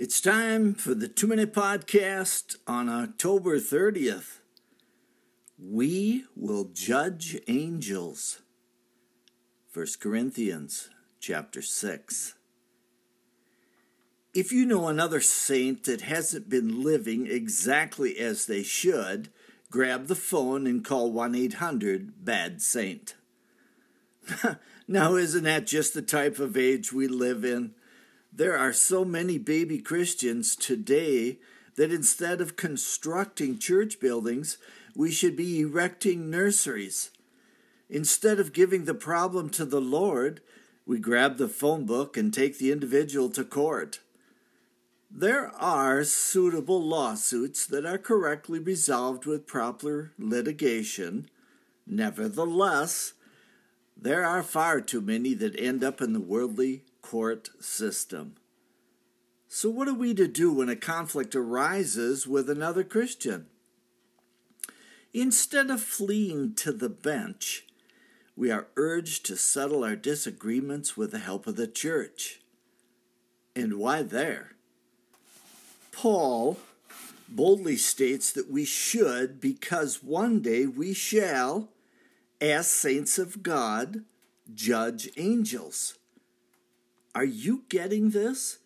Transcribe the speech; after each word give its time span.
It's 0.00 0.20
time 0.20 0.74
for 0.74 0.94
the 0.94 1.08
two 1.08 1.26
minute 1.26 1.52
podcast 1.52 2.54
on 2.68 2.88
October 2.88 3.58
30th. 3.58 4.38
We 5.58 6.24
will 6.36 6.70
judge 6.72 7.36
angels. 7.48 8.40
1 9.74 9.86
Corinthians 9.98 10.88
chapter 11.18 11.60
6. 11.60 12.34
If 14.32 14.52
you 14.52 14.64
know 14.64 14.86
another 14.86 15.20
saint 15.20 15.82
that 15.86 16.02
hasn't 16.02 16.48
been 16.48 16.80
living 16.80 17.26
exactly 17.26 18.20
as 18.20 18.46
they 18.46 18.62
should, 18.62 19.30
grab 19.68 20.06
the 20.06 20.14
phone 20.14 20.68
and 20.68 20.84
call 20.84 21.10
1 21.10 21.34
800 21.34 22.24
Bad 22.24 22.62
Saint. 22.62 23.16
now, 24.86 25.16
isn't 25.16 25.42
that 25.42 25.66
just 25.66 25.92
the 25.92 26.02
type 26.02 26.38
of 26.38 26.56
age 26.56 26.92
we 26.92 27.08
live 27.08 27.44
in? 27.44 27.74
There 28.32 28.56
are 28.56 28.72
so 28.72 29.04
many 29.04 29.38
baby 29.38 29.78
Christians 29.78 30.54
today 30.54 31.38
that 31.76 31.92
instead 31.92 32.40
of 32.40 32.56
constructing 32.56 33.58
church 33.58 34.00
buildings, 34.00 34.58
we 34.94 35.10
should 35.10 35.36
be 35.36 35.60
erecting 35.60 36.30
nurseries. 36.30 37.10
Instead 37.88 38.38
of 38.38 38.52
giving 38.52 38.84
the 38.84 38.94
problem 38.94 39.48
to 39.50 39.64
the 39.64 39.80
Lord, 39.80 40.40
we 40.84 40.98
grab 40.98 41.36
the 41.36 41.48
phone 41.48 41.86
book 41.86 42.16
and 42.16 42.32
take 42.32 42.58
the 42.58 42.72
individual 42.72 43.30
to 43.30 43.44
court. 43.44 44.00
There 45.10 45.48
are 45.54 46.04
suitable 46.04 46.82
lawsuits 46.82 47.66
that 47.66 47.86
are 47.86 47.98
correctly 47.98 48.58
resolved 48.58 49.24
with 49.24 49.46
proper 49.46 50.12
litigation. 50.18 51.30
Nevertheless, 51.86 53.14
there 53.96 54.24
are 54.24 54.42
far 54.42 54.80
too 54.80 55.00
many 55.00 55.32
that 55.34 55.58
end 55.58 55.82
up 55.82 56.02
in 56.02 56.12
the 56.12 56.20
worldly 56.20 56.84
court 57.08 57.48
system. 57.58 58.34
So, 59.48 59.70
what 59.70 59.88
are 59.88 59.94
we 59.94 60.12
to 60.12 60.28
do 60.28 60.52
when 60.52 60.68
a 60.68 60.76
conflict 60.76 61.34
arises 61.34 62.26
with 62.26 62.50
another 62.50 62.84
Christian? 62.84 63.46
Instead 65.14 65.70
of 65.70 65.80
fleeing 65.80 66.54
to 66.56 66.70
the 66.70 66.90
bench, 66.90 67.64
we 68.36 68.50
are 68.50 68.66
urged 68.76 69.24
to 69.24 69.38
settle 69.38 69.84
our 69.84 69.96
disagreements 69.96 70.98
with 70.98 71.12
the 71.12 71.18
help 71.18 71.46
of 71.46 71.56
the 71.56 71.66
church. 71.66 72.42
And 73.56 73.78
why 73.78 74.02
there? 74.02 74.52
Paul 75.92 76.58
boldly 77.26 77.78
states 77.78 78.30
that 78.32 78.50
we 78.50 78.66
should 78.66 79.40
because 79.40 80.02
one 80.02 80.40
day 80.40 80.66
we 80.66 80.92
shall, 80.92 81.70
as 82.38 82.70
saints 82.70 83.18
of 83.18 83.42
God, 83.42 84.04
judge 84.54 85.08
angels. 85.16 85.94
Are 87.14 87.24
you 87.24 87.64
getting 87.68 88.10
this? 88.10 88.58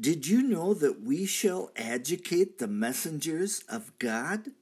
Did 0.00 0.26
you 0.26 0.42
know 0.42 0.74
that 0.74 1.02
we 1.02 1.26
shall 1.26 1.70
educate 1.76 2.58
the 2.58 2.68
messengers 2.68 3.62
of 3.68 3.96
God? 3.98 4.52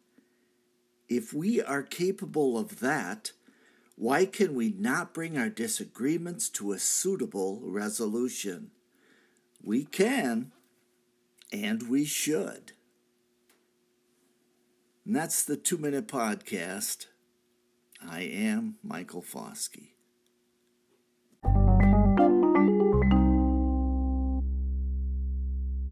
If 1.08 1.32
we 1.32 1.62
are 1.62 1.82
capable 1.82 2.58
of 2.58 2.80
that, 2.80 3.32
why 3.96 4.26
can 4.26 4.54
we 4.54 4.70
not 4.70 5.12
bring 5.12 5.36
our 5.36 5.48
disagreements 5.48 6.48
to 6.50 6.72
a 6.72 6.78
suitable 6.78 7.60
resolution? 7.62 8.70
We 9.62 9.84
can, 9.84 10.52
and 11.52 11.88
we 11.88 12.04
should. 12.04 12.72
And 15.04 15.14
that's 15.14 15.42
the 15.42 15.56
two 15.56 15.76
minute 15.76 16.08
podcast. 16.08 17.06
I 18.02 18.22
am 18.22 18.76
Michael 18.82 19.22
Foskey. 19.22 19.90